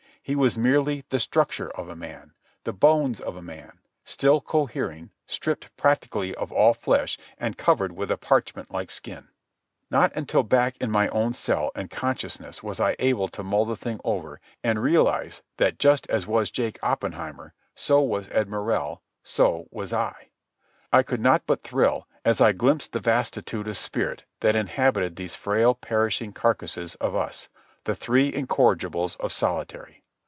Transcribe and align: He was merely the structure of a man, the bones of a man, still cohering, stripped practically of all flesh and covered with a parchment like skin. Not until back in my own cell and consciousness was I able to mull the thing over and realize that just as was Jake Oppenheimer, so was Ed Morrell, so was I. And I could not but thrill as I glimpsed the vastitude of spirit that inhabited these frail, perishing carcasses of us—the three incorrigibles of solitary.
He 0.23 0.35
was 0.35 0.55
merely 0.55 1.03
the 1.09 1.19
structure 1.19 1.71
of 1.71 1.89
a 1.89 1.95
man, 1.95 2.33
the 2.63 2.71
bones 2.71 3.19
of 3.19 3.35
a 3.35 3.41
man, 3.41 3.79
still 4.05 4.39
cohering, 4.39 5.09
stripped 5.25 5.75
practically 5.77 6.35
of 6.35 6.51
all 6.51 6.75
flesh 6.75 7.17
and 7.39 7.57
covered 7.57 7.93
with 7.93 8.11
a 8.11 8.17
parchment 8.17 8.69
like 8.69 8.91
skin. 8.91 9.29
Not 9.89 10.15
until 10.15 10.43
back 10.43 10.77
in 10.77 10.91
my 10.91 11.07
own 11.07 11.33
cell 11.33 11.71
and 11.73 11.89
consciousness 11.89 12.61
was 12.61 12.79
I 12.79 12.95
able 12.99 13.29
to 13.29 13.41
mull 13.43 13.65
the 13.65 13.75
thing 13.75 13.99
over 14.03 14.39
and 14.63 14.81
realize 14.83 15.41
that 15.57 15.79
just 15.79 16.07
as 16.07 16.27
was 16.27 16.51
Jake 16.51 16.77
Oppenheimer, 16.83 17.55
so 17.73 17.99
was 17.99 18.29
Ed 18.29 18.47
Morrell, 18.47 19.01
so 19.23 19.65
was 19.71 19.91
I. 19.91 20.13
And 20.19 20.27
I 20.93 21.03
could 21.03 21.19
not 21.19 21.47
but 21.47 21.63
thrill 21.63 22.07
as 22.23 22.39
I 22.39 22.51
glimpsed 22.51 22.91
the 22.91 22.99
vastitude 22.99 23.67
of 23.67 23.75
spirit 23.75 24.23
that 24.41 24.55
inhabited 24.55 25.15
these 25.15 25.35
frail, 25.35 25.73
perishing 25.73 26.31
carcasses 26.31 26.93
of 27.01 27.15
us—the 27.15 27.95
three 27.95 28.31
incorrigibles 28.31 29.15
of 29.17 29.31
solitary. 29.33 29.97